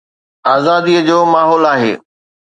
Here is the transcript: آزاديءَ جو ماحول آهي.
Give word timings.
آزاديءَ 0.53 1.03
جو 1.07 1.19
ماحول 1.33 1.65
آهي. 1.73 1.93